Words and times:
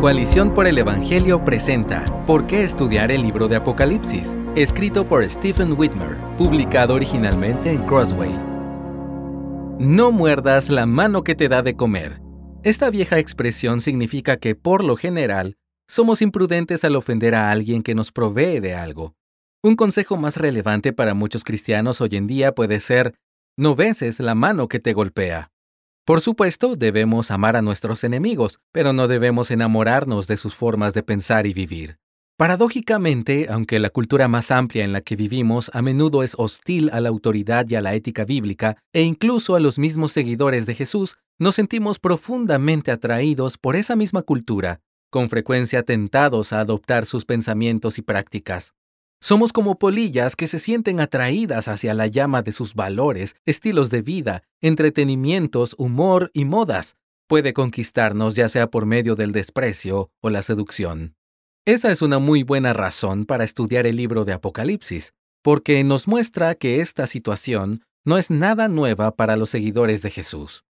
Coalición 0.00 0.54
por 0.54 0.66
el 0.66 0.78
Evangelio 0.78 1.44
presenta 1.44 2.06
¿Por 2.24 2.46
qué 2.46 2.64
estudiar 2.64 3.12
el 3.12 3.20
libro 3.20 3.48
de 3.48 3.56
Apocalipsis? 3.56 4.34
Escrito 4.56 5.06
por 5.06 5.28
Stephen 5.28 5.74
Whitmer, 5.78 6.16
publicado 6.38 6.94
originalmente 6.94 7.70
en 7.70 7.84
Crossway. 7.84 8.32
No 9.78 10.10
muerdas 10.10 10.70
la 10.70 10.86
mano 10.86 11.22
que 11.22 11.34
te 11.34 11.50
da 11.50 11.60
de 11.60 11.76
comer. 11.76 12.22
Esta 12.62 12.88
vieja 12.88 13.18
expresión 13.18 13.82
significa 13.82 14.38
que, 14.38 14.54
por 14.54 14.84
lo 14.84 14.96
general, 14.96 15.58
somos 15.86 16.22
imprudentes 16.22 16.82
al 16.82 16.96
ofender 16.96 17.34
a 17.34 17.50
alguien 17.50 17.82
que 17.82 17.94
nos 17.94 18.10
provee 18.10 18.58
de 18.58 18.74
algo. 18.74 19.12
Un 19.62 19.76
consejo 19.76 20.16
más 20.16 20.38
relevante 20.38 20.94
para 20.94 21.12
muchos 21.12 21.44
cristianos 21.44 22.00
hoy 22.00 22.16
en 22.16 22.26
día 22.26 22.54
puede 22.54 22.80
ser, 22.80 23.16
no 23.54 23.74
beses 23.74 24.18
la 24.18 24.34
mano 24.34 24.66
que 24.66 24.80
te 24.80 24.94
golpea. 24.94 25.50
Por 26.10 26.20
supuesto, 26.20 26.74
debemos 26.74 27.30
amar 27.30 27.54
a 27.54 27.62
nuestros 27.62 28.02
enemigos, 28.02 28.58
pero 28.72 28.92
no 28.92 29.06
debemos 29.06 29.52
enamorarnos 29.52 30.26
de 30.26 30.36
sus 30.36 30.56
formas 30.56 30.92
de 30.92 31.04
pensar 31.04 31.46
y 31.46 31.54
vivir. 31.54 31.98
Paradójicamente, 32.36 33.46
aunque 33.48 33.78
la 33.78 33.90
cultura 33.90 34.26
más 34.26 34.50
amplia 34.50 34.82
en 34.82 34.92
la 34.92 35.02
que 35.02 35.14
vivimos 35.14 35.70
a 35.72 35.82
menudo 35.82 36.24
es 36.24 36.34
hostil 36.36 36.90
a 36.92 37.00
la 37.00 37.10
autoridad 37.10 37.64
y 37.68 37.76
a 37.76 37.80
la 37.80 37.94
ética 37.94 38.24
bíblica, 38.24 38.76
e 38.92 39.02
incluso 39.02 39.54
a 39.54 39.60
los 39.60 39.78
mismos 39.78 40.10
seguidores 40.10 40.66
de 40.66 40.74
Jesús, 40.74 41.16
nos 41.38 41.54
sentimos 41.54 42.00
profundamente 42.00 42.90
atraídos 42.90 43.56
por 43.56 43.76
esa 43.76 43.94
misma 43.94 44.22
cultura, 44.22 44.80
con 45.10 45.30
frecuencia 45.30 45.84
tentados 45.84 46.52
a 46.52 46.58
adoptar 46.58 47.06
sus 47.06 47.24
pensamientos 47.24 47.98
y 47.98 48.02
prácticas. 48.02 48.72
Somos 49.22 49.52
como 49.52 49.78
polillas 49.78 50.34
que 50.34 50.46
se 50.46 50.58
sienten 50.58 50.98
atraídas 50.98 51.68
hacia 51.68 51.92
la 51.92 52.06
llama 52.06 52.42
de 52.42 52.52
sus 52.52 52.74
valores, 52.74 53.36
estilos 53.44 53.90
de 53.90 54.00
vida, 54.00 54.42
entretenimientos, 54.62 55.74
humor 55.76 56.30
y 56.32 56.46
modas. 56.46 56.96
Puede 57.28 57.52
conquistarnos 57.52 58.34
ya 58.34 58.48
sea 58.48 58.68
por 58.68 58.86
medio 58.86 59.16
del 59.16 59.32
desprecio 59.32 60.10
o 60.22 60.30
la 60.30 60.40
seducción. 60.40 61.16
Esa 61.66 61.92
es 61.92 62.00
una 62.00 62.18
muy 62.18 62.42
buena 62.44 62.72
razón 62.72 63.26
para 63.26 63.44
estudiar 63.44 63.86
el 63.86 63.96
libro 63.96 64.24
de 64.24 64.32
Apocalipsis, 64.32 65.12
porque 65.42 65.84
nos 65.84 66.08
muestra 66.08 66.54
que 66.54 66.80
esta 66.80 67.06
situación 67.06 67.84
no 68.06 68.16
es 68.16 68.30
nada 68.30 68.68
nueva 68.68 69.14
para 69.14 69.36
los 69.36 69.50
seguidores 69.50 70.00
de 70.00 70.10
Jesús. 70.10 70.64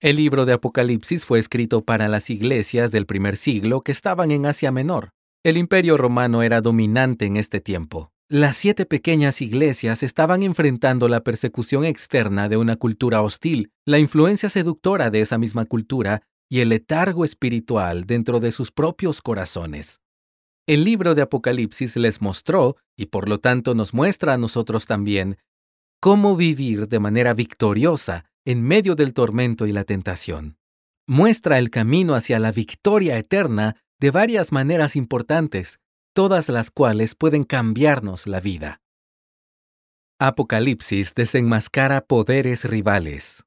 El 0.00 0.16
libro 0.16 0.46
de 0.46 0.54
Apocalipsis 0.54 1.26
fue 1.26 1.38
escrito 1.38 1.84
para 1.84 2.08
las 2.08 2.30
iglesias 2.30 2.90
del 2.90 3.04
primer 3.04 3.36
siglo 3.36 3.82
que 3.82 3.92
estaban 3.92 4.30
en 4.30 4.46
Asia 4.46 4.72
Menor. 4.72 5.10
El 5.42 5.56
imperio 5.56 5.96
romano 5.96 6.42
era 6.42 6.60
dominante 6.60 7.24
en 7.24 7.36
este 7.36 7.60
tiempo. 7.60 8.12
Las 8.28 8.56
siete 8.56 8.84
pequeñas 8.84 9.40
iglesias 9.40 10.02
estaban 10.02 10.42
enfrentando 10.42 11.08
la 11.08 11.22
persecución 11.22 11.86
externa 11.86 12.50
de 12.50 12.58
una 12.58 12.76
cultura 12.76 13.22
hostil, 13.22 13.72
la 13.86 13.98
influencia 13.98 14.50
seductora 14.50 15.08
de 15.08 15.22
esa 15.22 15.38
misma 15.38 15.64
cultura 15.64 16.20
y 16.50 16.60
el 16.60 16.68
letargo 16.68 17.24
espiritual 17.24 18.04
dentro 18.04 18.38
de 18.38 18.50
sus 18.50 18.70
propios 18.70 19.22
corazones. 19.22 20.00
El 20.66 20.84
libro 20.84 21.14
de 21.14 21.22
Apocalipsis 21.22 21.96
les 21.96 22.20
mostró, 22.20 22.76
y 22.94 23.06
por 23.06 23.26
lo 23.26 23.40
tanto 23.40 23.74
nos 23.74 23.94
muestra 23.94 24.34
a 24.34 24.38
nosotros 24.38 24.84
también, 24.84 25.38
cómo 26.00 26.36
vivir 26.36 26.86
de 26.86 27.00
manera 27.00 27.32
victoriosa 27.32 28.26
en 28.44 28.62
medio 28.62 28.94
del 28.94 29.14
tormento 29.14 29.66
y 29.66 29.72
la 29.72 29.84
tentación. 29.84 30.58
Muestra 31.08 31.58
el 31.58 31.70
camino 31.70 32.14
hacia 32.14 32.38
la 32.38 32.52
victoria 32.52 33.16
eterna 33.16 33.76
de 34.00 34.10
varias 34.10 34.50
maneras 34.50 34.96
importantes, 34.96 35.78
todas 36.14 36.48
las 36.48 36.70
cuales 36.70 37.14
pueden 37.14 37.44
cambiarnos 37.44 38.26
la 38.26 38.40
vida. 38.40 38.80
Apocalipsis 40.18 41.14
desenmascara 41.14 42.00
poderes 42.00 42.64
rivales. 42.64 43.44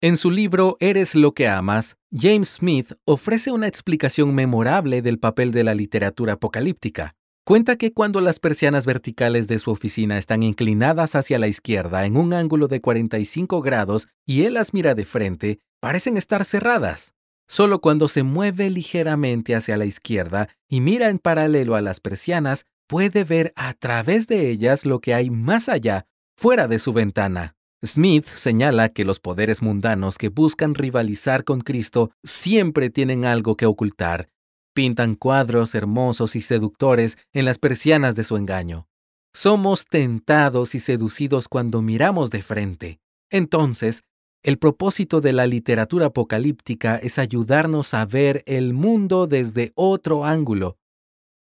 En 0.00 0.16
su 0.16 0.30
libro 0.30 0.76
Eres 0.80 1.14
lo 1.14 1.32
que 1.32 1.48
amas, 1.48 1.96
James 2.12 2.48
Smith 2.50 2.92
ofrece 3.04 3.50
una 3.50 3.66
explicación 3.66 4.34
memorable 4.34 5.02
del 5.02 5.18
papel 5.18 5.52
de 5.52 5.64
la 5.64 5.74
literatura 5.74 6.34
apocalíptica. 6.34 7.14
Cuenta 7.44 7.76
que 7.76 7.92
cuando 7.92 8.20
las 8.20 8.40
persianas 8.40 8.86
verticales 8.86 9.48
de 9.48 9.58
su 9.58 9.70
oficina 9.70 10.18
están 10.18 10.42
inclinadas 10.42 11.14
hacia 11.16 11.38
la 11.38 11.48
izquierda 11.48 12.06
en 12.06 12.16
un 12.16 12.32
ángulo 12.32 12.68
de 12.68 12.80
45 12.80 13.60
grados 13.62 14.08
y 14.26 14.44
él 14.44 14.54
las 14.54 14.74
mira 14.74 14.94
de 14.94 15.04
frente, 15.04 15.60
parecen 15.80 16.16
estar 16.16 16.44
cerradas. 16.44 17.14
Solo 17.48 17.80
cuando 17.80 18.08
se 18.08 18.22
mueve 18.22 18.68
ligeramente 18.68 19.54
hacia 19.54 19.78
la 19.78 19.86
izquierda 19.86 20.48
y 20.68 20.80
mira 20.80 21.08
en 21.08 21.18
paralelo 21.18 21.76
a 21.76 21.80
las 21.80 21.98
persianas, 21.98 22.66
puede 22.86 23.24
ver 23.24 23.52
a 23.56 23.72
través 23.74 24.28
de 24.28 24.50
ellas 24.50 24.84
lo 24.84 25.00
que 25.00 25.14
hay 25.14 25.30
más 25.30 25.68
allá, 25.68 26.06
fuera 26.36 26.68
de 26.68 26.78
su 26.78 26.92
ventana. 26.92 27.56
Smith 27.84 28.26
señala 28.26 28.88
que 28.88 29.04
los 29.04 29.20
poderes 29.20 29.62
mundanos 29.62 30.18
que 30.18 30.28
buscan 30.28 30.74
rivalizar 30.74 31.44
con 31.44 31.60
Cristo 31.60 32.10
siempre 32.24 32.90
tienen 32.90 33.24
algo 33.24 33.56
que 33.56 33.66
ocultar. 33.66 34.28
Pintan 34.74 35.14
cuadros 35.14 35.74
hermosos 35.74 36.36
y 36.36 36.40
seductores 36.40 37.16
en 37.32 37.44
las 37.44 37.58
persianas 37.58 38.14
de 38.14 38.24
su 38.24 38.36
engaño. 38.36 38.88
Somos 39.32 39.84
tentados 39.86 40.74
y 40.74 40.80
seducidos 40.80 41.48
cuando 41.48 41.82
miramos 41.82 42.30
de 42.30 42.42
frente. 42.42 43.00
Entonces, 43.30 44.02
el 44.42 44.58
propósito 44.58 45.20
de 45.20 45.32
la 45.32 45.46
literatura 45.46 46.06
apocalíptica 46.06 46.96
es 46.96 47.18
ayudarnos 47.18 47.92
a 47.94 48.06
ver 48.06 48.42
el 48.46 48.72
mundo 48.72 49.26
desde 49.26 49.72
otro 49.74 50.24
ángulo. 50.24 50.78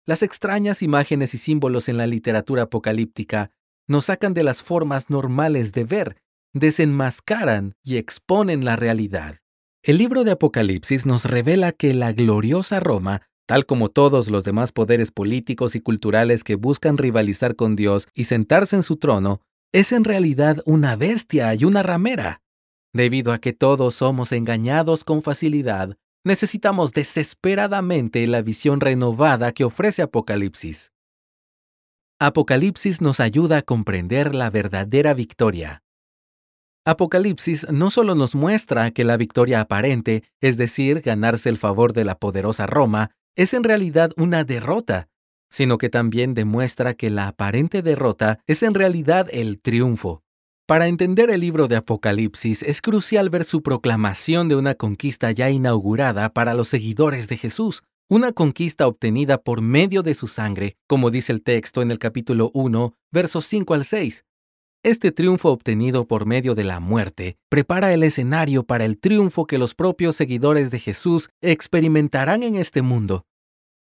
Las 0.06 0.22
extrañas 0.22 0.82
imágenes 0.82 1.34
y 1.34 1.38
símbolos 1.38 1.88
en 1.88 1.98
la 1.98 2.08
literatura 2.08 2.64
apocalíptica 2.64 3.52
nos 3.88 4.06
sacan 4.06 4.34
de 4.34 4.44
las 4.44 4.62
formas 4.62 5.10
normales 5.10 5.72
de 5.72 5.86
ver, 5.86 6.18
desenmascaran 6.54 7.76
y 7.84 7.98
exponen 7.98 8.66
la 8.66 8.76
realidad. 8.76 9.38
El 9.82 9.98
libro 9.98 10.24
de 10.24 10.32
Apocalipsis 10.32 11.06
nos 11.06 11.26
revela 11.26 11.72
que 11.72 11.94
la 11.94 12.14
gloriosa 12.14 12.80
Roma, 12.80 13.22
tal 13.46 13.66
como 13.66 13.90
todos 13.90 14.30
los 14.30 14.44
demás 14.44 14.72
poderes 14.72 15.12
políticos 15.12 15.76
y 15.76 15.82
culturales 15.82 16.44
que 16.44 16.56
buscan 16.56 16.98
rivalizar 16.98 17.56
con 17.56 17.76
Dios 17.76 18.08
y 18.14 18.26
sentarse 18.26 18.76
en 18.76 18.84
su 18.84 18.98
trono, 18.98 19.42
es 19.74 19.92
en 19.92 20.04
realidad 20.04 20.62
una 20.66 20.96
bestia 20.96 21.54
y 21.56 21.66
una 21.66 21.82
ramera. 21.82 22.43
Debido 22.94 23.34
a 23.34 23.40
que 23.40 23.54
todos 23.54 23.96
somos 23.96 24.31
engañados 24.31 25.04
con 25.04 25.24
facilidad, 25.24 25.98
necesitamos 26.24 26.92
desesperadamente 26.92 28.26
la 28.28 28.42
visión 28.42 28.80
renovada 28.80 29.52
que 29.52 29.64
ofrece 29.64 30.04
Apocalipsis. 30.04 30.92
Apocalipsis 32.20 33.02
nos 33.02 33.20
ayuda 33.20 33.58
a 33.58 33.62
comprender 33.64 34.34
la 34.36 34.50
verdadera 34.50 35.14
victoria. 35.14 35.84
Apocalipsis 36.86 37.68
no 37.72 37.90
solo 37.90 38.14
nos 38.14 38.36
muestra 38.36 38.92
que 38.92 39.04
la 39.04 39.18
victoria 39.18 39.62
aparente, 39.62 40.24
es 40.40 40.58
decir, 40.58 41.02
ganarse 41.02 41.50
el 41.50 41.58
favor 41.58 41.94
de 41.94 42.06
la 42.06 42.20
poderosa 42.20 42.68
Roma, 42.68 43.12
es 43.36 43.54
en 43.54 43.64
realidad 43.64 44.12
una 44.18 44.44
derrota, 44.44 45.10
sino 45.50 45.78
que 45.78 45.90
también 45.90 46.34
demuestra 46.34 46.94
que 46.94 47.10
la 47.10 47.30
aparente 47.30 47.81
derrota 47.81 48.40
es 48.48 48.64
en 48.64 48.74
realidad 48.74 49.28
el 49.31 49.60
triunfo. 49.60 50.23
Para 50.74 50.88
entender 50.88 51.30
el 51.30 51.42
libro 51.42 51.68
de 51.68 51.76
Apocalipsis 51.76 52.64
es 52.64 52.82
crucial 52.82 53.30
ver 53.30 53.44
su 53.44 53.62
proclamación 53.62 54.50
de 54.50 54.56
una 54.56 54.74
conquista 54.74 55.30
ya 55.30 55.52
inaugurada 55.52 56.34
para 56.34 56.56
los 56.56 56.68
seguidores 56.68 57.28
de 57.28 57.38
Jesús, 57.38 57.84
una 58.10 58.32
conquista 58.32 58.88
obtenida 58.88 59.38
por 59.38 59.62
medio 59.62 60.02
de 60.02 60.16
su 60.16 60.26
sangre, 60.26 60.76
como 60.88 61.12
dice 61.12 61.32
el 61.32 61.44
texto 61.44 61.84
en 61.84 61.92
el 61.92 62.00
capítulo 62.00 62.50
1, 62.56 62.96
versos 63.12 63.46
5 63.46 63.76
al 63.76 63.86
6. 63.86 64.26
Este 64.82 65.12
triunfo 65.12 65.52
obtenido 65.52 66.08
por 66.08 66.26
medio 66.26 66.56
de 66.56 66.64
la 66.64 66.80
muerte 66.80 67.38
prepara 67.50 67.94
el 67.94 68.02
escenario 68.02 68.64
para 68.64 68.84
el 68.84 68.98
triunfo 68.98 69.46
que 69.46 69.60
los 69.60 69.76
propios 69.76 70.16
seguidores 70.16 70.72
de 70.72 70.80
Jesús 70.80 71.30
experimentarán 71.42 72.42
en 72.42 72.56
este 72.56 72.82
mundo. 72.82 73.28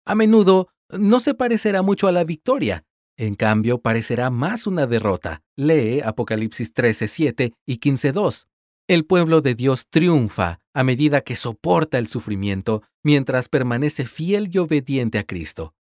A 0.06 0.14
menudo 0.14 0.68
no 0.92 1.20
se 1.22 1.34
parecerá 1.34 1.82
mucho 1.82 2.08
a 2.08 2.12
la 2.12 2.24
victoria, 2.24 2.84
en 3.18 3.36
cambio, 3.36 3.80
parecerá 3.80 4.30
más 4.30 4.68
una 4.68 4.86
derrota. 4.86 5.42
Lee 5.56 6.02
Apocalipsis 6.02 6.74
13:7 6.74 7.54
y 7.66 7.78
15:2. 7.78 8.48
El 8.88 9.06
pueblo 9.06 9.42
de 9.42 9.56
Dios 9.56 9.88
triunfa 9.90 10.60
a 10.74 10.84
medida 10.84 11.22
que 11.22 11.36
soporta 11.36 11.98
el 11.98 12.08
sufrimiento 12.08 12.84
mientras 13.04 13.50
permanece 13.50 14.06
fiel 14.06 14.50
y 14.52 14.60
obediente 14.60 15.18
a 15.18 15.26
Cristo. 15.26 15.74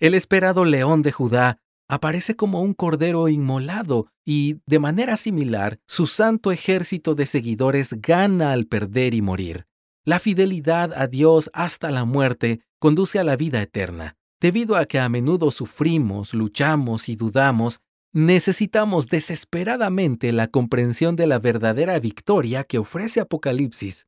El 0.00 0.14
esperado 0.14 0.64
león 0.64 1.02
de 1.02 1.12
Judá 1.12 1.58
aparece 1.88 2.34
como 2.34 2.60
un 2.60 2.74
cordero 2.74 3.28
inmolado 3.28 4.08
y, 4.24 4.56
de 4.66 4.78
manera 4.78 5.16
similar, 5.16 5.78
su 5.86 6.06
santo 6.06 6.50
ejército 6.50 7.14
de 7.14 7.26
seguidores 7.26 7.94
gana 8.00 8.52
al 8.52 8.66
perder 8.66 9.14
y 9.14 9.22
morir. 9.22 9.66
La 10.04 10.18
fidelidad 10.18 10.92
a 10.94 11.06
Dios 11.06 11.50
hasta 11.54 11.90
la 11.90 12.04
muerte 12.04 12.60
conduce 12.78 13.18
a 13.18 13.24
la 13.24 13.36
vida 13.36 13.62
eterna. 13.62 14.16
Debido 14.44 14.76
a 14.76 14.84
que 14.84 14.98
a 14.98 15.08
menudo 15.08 15.50
sufrimos, 15.50 16.34
luchamos 16.34 17.08
y 17.08 17.16
dudamos, 17.16 17.80
necesitamos 18.12 19.08
desesperadamente 19.08 20.32
la 20.32 20.48
comprensión 20.48 21.16
de 21.16 21.26
la 21.26 21.38
verdadera 21.38 21.98
victoria 21.98 22.62
que 22.64 22.76
ofrece 22.76 23.20
Apocalipsis. 23.20 24.06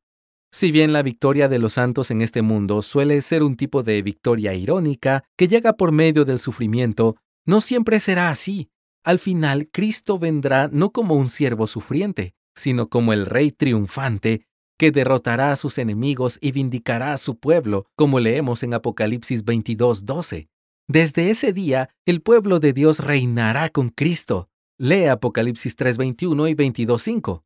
Si 0.52 0.70
bien 0.72 0.92
la 0.92 1.02
victoria 1.02 1.48
de 1.48 1.58
los 1.58 1.72
santos 1.72 2.10
en 2.10 2.20
este 2.20 2.42
mundo 2.42 2.82
suele 2.82 3.22
ser 3.22 3.42
un 3.42 3.56
tipo 3.56 3.82
de 3.82 4.02
victoria 4.02 4.52
irónica 4.52 5.24
que 5.38 5.48
llega 5.48 5.72
por 5.72 5.90
medio 5.90 6.26
del 6.26 6.38
sufrimiento, 6.38 7.16
no 7.46 7.62
siempre 7.62 7.98
será 7.98 8.28
así. 8.28 8.68
Al 9.04 9.18
final, 9.18 9.70
Cristo 9.72 10.18
vendrá 10.18 10.68
no 10.70 10.92
como 10.92 11.14
un 11.14 11.30
siervo 11.30 11.66
sufriente, 11.66 12.34
sino 12.54 12.90
como 12.90 13.14
el 13.14 13.24
Rey 13.24 13.52
triunfante, 13.52 14.44
que 14.78 14.90
derrotará 14.90 15.52
a 15.52 15.56
sus 15.56 15.78
enemigos 15.78 16.38
y 16.40 16.52
vindicará 16.52 17.12
a 17.12 17.18
su 17.18 17.38
pueblo, 17.38 17.86
como 17.96 18.20
leemos 18.20 18.62
en 18.62 18.74
Apocalipsis 18.74 19.44
22:12. 19.44 20.48
Desde 20.88 21.30
ese 21.30 21.52
día, 21.52 21.90
el 22.04 22.22
pueblo 22.22 22.60
de 22.60 22.72
Dios 22.72 23.00
reinará 23.00 23.70
con 23.70 23.90
Cristo. 23.90 24.48
Lee 24.78 25.06
Apocalipsis 25.06 25.76
3:21 25.76 26.48
y 26.48 26.54
22:5. 26.54 27.42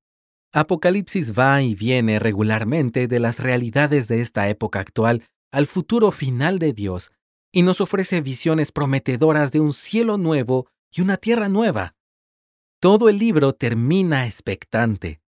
Apocalipsis 0.52 1.38
va 1.38 1.62
y 1.62 1.74
viene 1.74 2.18
regularmente 2.18 3.06
de 3.06 3.20
las 3.20 3.38
realidades 3.38 4.08
de 4.08 4.20
esta 4.20 4.48
época 4.48 4.80
actual 4.80 5.22
al 5.52 5.66
futuro 5.66 6.10
final 6.10 6.58
de 6.58 6.72
Dios 6.72 7.12
y 7.52 7.62
nos 7.62 7.80
ofrece 7.80 8.20
visiones 8.20 8.72
prometedoras 8.72 9.52
de 9.52 9.60
un 9.60 9.72
cielo 9.72 10.18
nuevo 10.18 10.68
y 10.92 11.02
una 11.02 11.16
tierra 11.16 11.48
nueva. 11.48 11.94
Todo 12.80 13.08
el 13.08 13.18
libro 13.18 13.52
termina 13.52 14.26
expectante. 14.26 15.19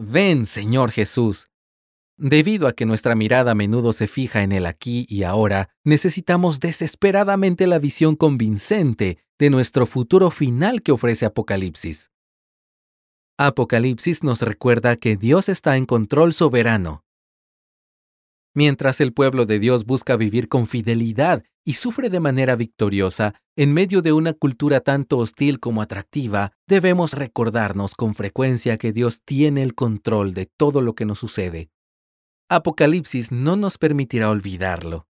Ven, 0.00 0.46
Señor 0.46 0.92
Jesús. 0.92 1.48
Debido 2.16 2.68
a 2.68 2.72
que 2.72 2.86
nuestra 2.86 3.16
mirada 3.16 3.50
a 3.50 3.54
menudo 3.56 3.92
se 3.92 4.06
fija 4.06 4.44
en 4.44 4.52
el 4.52 4.64
aquí 4.64 5.06
y 5.08 5.24
ahora, 5.24 5.70
necesitamos 5.84 6.60
desesperadamente 6.60 7.66
la 7.66 7.80
visión 7.80 8.14
convincente 8.14 9.18
de 9.40 9.50
nuestro 9.50 9.86
futuro 9.86 10.30
final 10.30 10.82
que 10.82 10.92
ofrece 10.92 11.26
Apocalipsis. 11.26 12.12
Apocalipsis 13.38 14.22
nos 14.22 14.42
recuerda 14.42 14.94
que 14.94 15.16
Dios 15.16 15.48
está 15.48 15.76
en 15.76 15.84
control 15.84 16.32
soberano. 16.32 17.04
Mientras 18.54 19.00
el 19.00 19.12
pueblo 19.12 19.46
de 19.46 19.58
Dios 19.58 19.84
busca 19.84 20.16
vivir 20.16 20.48
con 20.48 20.68
fidelidad 20.68 21.42
y 21.68 21.74
sufre 21.74 22.08
de 22.08 22.18
manera 22.18 22.56
victoriosa 22.56 23.34
en 23.54 23.74
medio 23.74 24.00
de 24.00 24.14
una 24.14 24.32
cultura 24.32 24.80
tanto 24.80 25.18
hostil 25.18 25.60
como 25.60 25.82
atractiva, 25.82 26.52
debemos 26.66 27.12
recordarnos 27.12 27.94
con 27.94 28.14
frecuencia 28.14 28.78
que 28.78 28.90
Dios 28.94 29.20
tiene 29.22 29.62
el 29.62 29.74
control 29.74 30.32
de 30.32 30.46
todo 30.46 30.80
lo 30.80 30.94
que 30.94 31.04
nos 31.04 31.18
sucede. 31.18 31.68
Apocalipsis 32.48 33.32
no 33.32 33.56
nos 33.56 33.76
permitirá 33.76 34.30
olvidarlo. 34.30 35.08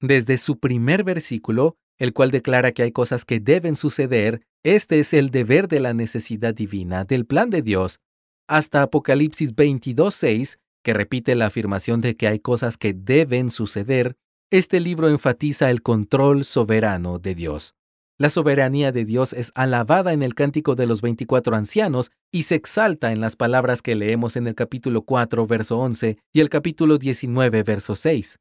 Desde 0.00 0.36
su 0.38 0.60
primer 0.60 1.02
versículo, 1.02 1.76
el 1.98 2.12
cual 2.12 2.30
declara 2.30 2.70
que 2.70 2.84
hay 2.84 2.92
cosas 2.92 3.24
que 3.24 3.40
deben 3.40 3.74
suceder, 3.74 4.46
este 4.62 5.00
es 5.00 5.12
el 5.12 5.30
deber 5.30 5.66
de 5.66 5.80
la 5.80 5.92
necesidad 5.92 6.54
divina, 6.54 7.04
del 7.04 7.26
plan 7.26 7.50
de 7.50 7.62
Dios, 7.62 7.98
hasta 8.46 8.82
Apocalipsis 8.82 9.56
22.6, 9.56 10.58
que 10.84 10.94
repite 10.94 11.34
la 11.34 11.46
afirmación 11.46 12.00
de 12.00 12.14
que 12.14 12.28
hay 12.28 12.38
cosas 12.38 12.76
que 12.76 12.94
deben 12.94 13.50
suceder, 13.50 14.16
este 14.50 14.80
libro 14.80 15.08
enfatiza 15.08 15.70
el 15.70 15.82
control 15.82 16.44
soberano 16.44 17.18
de 17.18 17.34
Dios. 17.34 17.74
La 18.18 18.30
soberanía 18.30 18.92
de 18.92 19.04
Dios 19.04 19.32
es 19.32 19.52
alabada 19.54 20.12
en 20.12 20.22
el 20.22 20.34
cántico 20.34 20.74
de 20.74 20.86
los 20.86 21.02
24 21.02 21.54
ancianos 21.54 22.10
y 22.32 22.44
se 22.44 22.54
exalta 22.54 23.12
en 23.12 23.20
las 23.20 23.36
palabras 23.36 23.82
que 23.82 23.94
leemos 23.94 24.36
en 24.36 24.46
el 24.46 24.54
capítulo 24.54 25.02
4, 25.02 25.46
verso 25.46 25.78
11 25.78 26.16
y 26.32 26.40
el 26.40 26.48
capítulo 26.48 26.96
19, 26.96 27.62
verso 27.62 27.94
6. 27.94 28.38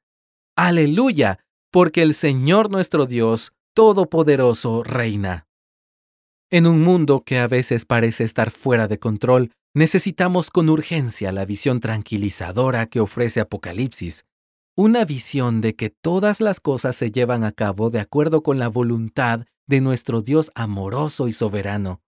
Aleluya, 0.56 1.40
porque 1.72 2.04
el 2.04 2.13
Señor 2.13 2.72
nuestro 2.72 3.06
Dios 3.06 3.51
Todopoderoso 3.74 4.84
reina. 4.84 5.48
En 6.50 6.68
un 6.68 6.81
mundo 6.81 7.24
que 7.25 7.40
a 7.40 7.48
veces 7.48 7.84
parece 7.84 8.24
estar 8.24 8.51
fuera 8.51 8.88
de 8.88 9.00
control, 9.00 9.51
necesitamos 9.74 10.51
con 10.51 10.69
urgencia 10.69 11.34
la 11.34 11.44
visión 11.44 11.81
tranquilizadora 11.81 12.86
que 12.86 13.01
ofrece 13.01 13.42
Apocalipsis, 13.42 14.24
una 14.77 15.06
visión 15.06 15.62
de 15.62 15.74
que 15.74 15.89
todas 15.89 16.42
las 16.42 16.60
cosas 16.60 16.98
se 16.98 17.10
llevan 17.10 17.45
a 17.45 17.54
cabo 17.54 17.89
de 17.89 18.01
acuerdo 18.01 18.44
con 18.44 18.60
la 18.60 18.68
voluntad 18.68 19.45
de 19.68 19.80
nuestro 19.80 20.22
Dios 20.22 20.51
amoroso 20.54 21.30
y 21.30 21.33
soberano. 21.33 22.01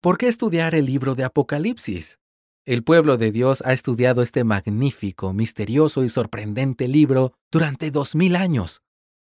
¿Por 0.00 0.18
qué 0.18 0.26
estudiar 0.26 0.74
el 0.74 0.86
libro 0.86 1.14
de 1.14 1.22
Apocalipsis? 1.22 2.18
El 2.64 2.82
pueblo 2.82 3.16
de 3.16 3.30
Dios 3.30 3.62
ha 3.64 3.72
estudiado 3.72 4.22
este 4.22 4.42
magnífico, 4.42 5.32
misterioso 5.32 6.02
y 6.02 6.08
sorprendente 6.08 6.88
libro 6.88 7.34
durante 7.52 7.92
dos 7.92 8.16
mil 8.16 8.34
años, 8.34 8.82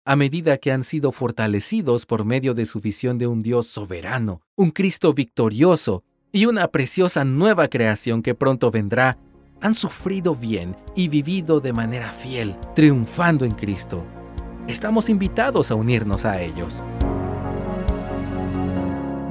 a 0.03 0.15
medida 0.15 0.57
que 0.57 0.71
han 0.71 0.81
sido 0.81 1.11
fortalecidos 1.11 2.07
por 2.07 2.25
medio 2.25 2.55
de 2.55 2.65
su 2.65 2.79
visión 2.79 3.19
de 3.19 3.27
un 3.27 3.43
Dios 3.43 3.67
soberano, 3.67 4.41
un 4.55 4.71
Cristo 4.71 5.13
victorioso 5.13 6.03
y 6.31 6.47
una 6.47 6.69
preciosa 6.69 7.23
nueva 7.23 7.67
creación 7.67 8.23
que 8.23 8.33
pronto 8.33 8.71
vendrá, 8.71 9.19
han 9.61 9.73
sufrido 9.73 10.35
bien 10.35 10.75
y 10.95 11.07
vivido 11.07 11.59
de 11.59 11.73
manera 11.73 12.13
fiel, 12.13 12.55
triunfando 12.75 13.45
en 13.45 13.51
Cristo. 13.51 14.03
Estamos 14.67 15.09
invitados 15.09 15.71
a 15.71 15.75
unirnos 15.75 16.25
a 16.25 16.41
ellos. 16.41 16.83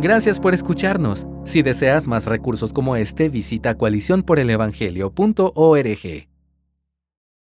Gracias 0.01 0.39
por 0.39 0.55
escucharnos. 0.55 1.27
Si 1.45 1.63
deseas 1.63 2.07
más 2.07 2.27
recursos 2.27 2.73
como 2.73 2.95
este, 2.97 3.29
visita 3.29 3.77
coaliciónporelevangelio.org. 3.77 6.36